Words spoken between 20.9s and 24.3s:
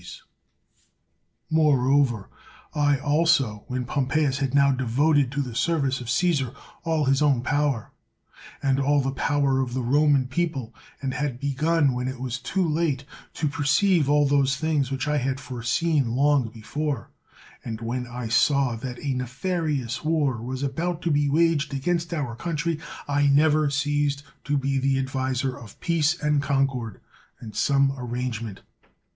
to be waged against our country, I never ceased